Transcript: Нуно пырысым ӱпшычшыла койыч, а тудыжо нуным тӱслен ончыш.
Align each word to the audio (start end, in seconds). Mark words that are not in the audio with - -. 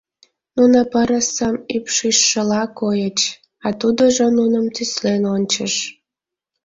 Нуно 0.57 0.79
пырысым 0.91 1.55
ӱпшычшыла 1.75 2.63
койыч, 2.79 3.19
а 3.65 3.67
тудыжо 3.79 4.25
нуным 4.37 4.65
тӱслен 4.75 5.23
ончыш. 5.35 5.73